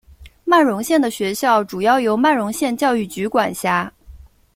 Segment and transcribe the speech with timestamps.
[0.45, 3.93] 曼绒县的学校主要由曼绒县教育局管辖。